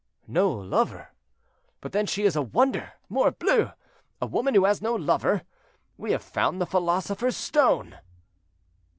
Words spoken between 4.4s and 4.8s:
who